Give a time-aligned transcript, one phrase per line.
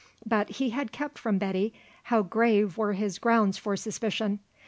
[0.25, 4.39] But he had kept from Betty how grave were his grounds for suspicion.